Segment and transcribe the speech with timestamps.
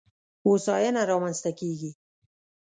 [0.45, 1.91] هوساینه رامنځته کېږي.